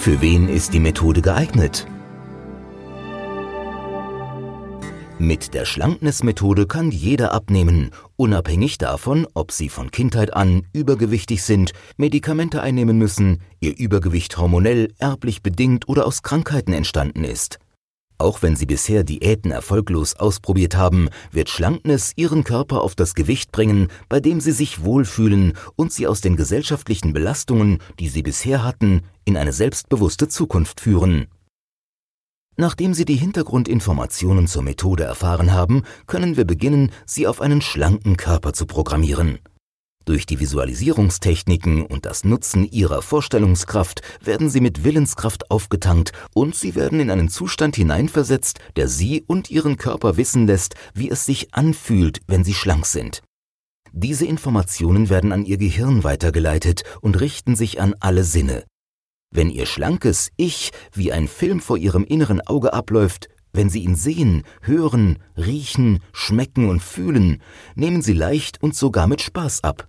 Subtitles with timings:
[0.00, 1.86] Für wen ist die Methode geeignet?
[5.18, 11.72] Mit der Schlankness-Methode kann jeder abnehmen, unabhängig davon, ob sie von Kindheit an übergewichtig sind,
[11.98, 17.58] Medikamente einnehmen müssen, ihr Übergewicht hormonell, erblich bedingt oder aus Krankheiten entstanden ist.
[18.20, 23.50] Auch wenn sie bisher Diäten erfolglos ausprobiert haben, wird Schlankness ihren Körper auf das Gewicht
[23.50, 28.62] bringen, bei dem sie sich wohlfühlen und sie aus den gesellschaftlichen Belastungen, die sie bisher
[28.62, 31.28] hatten, in eine selbstbewusste Zukunft führen.
[32.58, 38.18] Nachdem Sie die Hintergrundinformationen zur Methode erfahren haben, können wir beginnen, Sie auf einen schlanken
[38.18, 39.38] Körper zu programmieren.
[40.06, 46.74] Durch die Visualisierungstechniken und das Nutzen Ihrer Vorstellungskraft werden Sie mit Willenskraft aufgetankt und Sie
[46.74, 51.54] werden in einen Zustand hineinversetzt, der Sie und Ihren Körper wissen lässt, wie es sich
[51.54, 53.22] anfühlt, wenn Sie schlank sind.
[53.92, 58.64] Diese Informationen werden an Ihr Gehirn weitergeleitet und richten sich an alle Sinne.
[59.32, 63.96] Wenn Ihr schlankes Ich wie ein Film vor Ihrem inneren Auge abläuft, wenn Sie ihn
[63.96, 67.42] sehen, hören, riechen, schmecken und fühlen,
[67.74, 69.88] nehmen Sie leicht und sogar mit Spaß ab.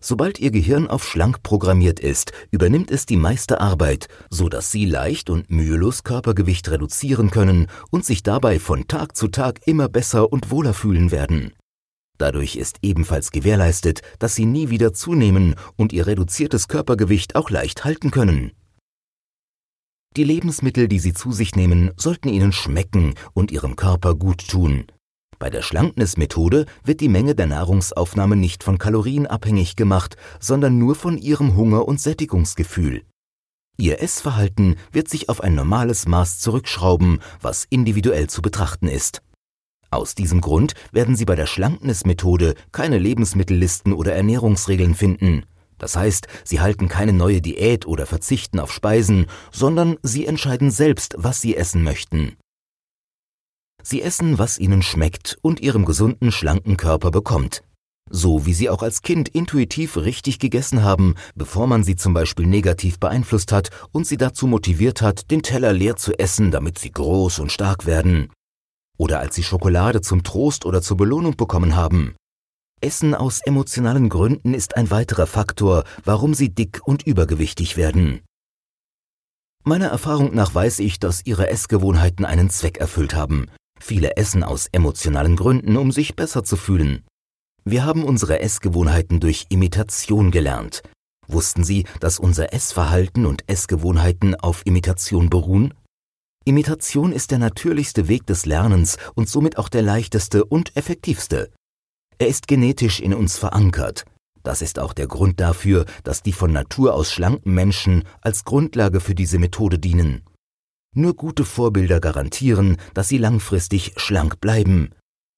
[0.00, 4.84] Sobald Ihr Gehirn auf schlank programmiert ist, übernimmt es die meiste Arbeit, so dass Sie
[4.84, 10.32] leicht und mühelos Körpergewicht reduzieren können und sich dabei von Tag zu Tag immer besser
[10.32, 11.52] und wohler fühlen werden.
[12.18, 17.84] Dadurch ist ebenfalls gewährleistet, dass sie nie wieder zunehmen und ihr reduziertes Körpergewicht auch leicht
[17.84, 18.52] halten können.
[20.16, 24.86] Die Lebensmittel, die sie zu sich nehmen, sollten ihnen schmecken und ihrem Körper gut tun.
[25.38, 30.94] Bei der Schlankness-Methode wird die Menge der Nahrungsaufnahme nicht von Kalorien abhängig gemacht, sondern nur
[30.94, 33.02] von ihrem Hunger- und Sättigungsgefühl.
[33.76, 39.20] Ihr Essverhalten wird sich auf ein normales Maß zurückschrauben, was individuell zu betrachten ist.
[39.90, 45.44] Aus diesem Grund werden Sie bei der Schlankness-Methode keine Lebensmittellisten oder Ernährungsregeln finden.
[45.78, 51.14] Das heißt, Sie halten keine neue Diät oder verzichten auf Speisen, sondern Sie entscheiden selbst,
[51.18, 52.36] was Sie essen möchten.
[53.82, 57.62] Sie essen, was Ihnen schmeckt und Ihrem gesunden, schlanken Körper bekommt.
[58.08, 62.46] So wie Sie auch als Kind intuitiv richtig gegessen haben, bevor man Sie zum Beispiel
[62.46, 66.92] negativ beeinflusst hat und Sie dazu motiviert hat, den Teller leer zu essen, damit Sie
[66.92, 68.30] groß und stark werden
[68.96, 72.14] oder als sie Schokolade zum Trost oder zur Belohnung bekommen haben.
[72.82, 78.20] Essen aus emotionalen Gründen ist ein weiterer Faktor, warum sie dick und übergewichtig werden.
[79.64, 83.46] Meiner Erfahrung nach weiß ich, dass ihre Essgewohnheiten einen Zweck erfüllt haben.
[83.80, 87.02] Viele essen aus emotionalen Gründen, um sich besser zu fühlen.
[87.64, 90.82] Wir haben unsere Essgewohnheiten durch Imitation gelernt.
[91.26, 95.74] Wussten Sie, dass unser Essverhalten und Essgewohnheiten auf Imitation beruhen?
[96.44, 101.50] Imitation ist der natürlichste Weg des Lernens und somit auch der leichteste und effektivste.
[102.18, 104.04] Er ist genetisch in uns verankert.
[104.42, 109.00] Das ist auch der Grund dafür, dass die von Natur aus schlanken Menschen als Grundlage
[109.00, 110.22] für diese Methode dienen.
[110.94, 114.90] Nur gute Vorbilder garantieren, dass sie langfristig schlank bleiben.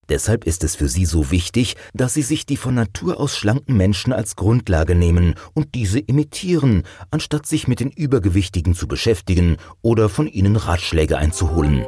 [0.08, 3.76] Deshalb ist es für sie so wichtig, dass sie sich die von Natur aus schlanken
[3.76, 10.08] Menschen als Grundlage nehmen und diese imitieren, anstatt sich mit den Übergewichtigen zu beschäftigen oder
[10.08, 11.86] von ihnen Ratschläge einzuholen.